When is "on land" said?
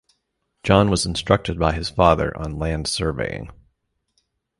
2.35-2.87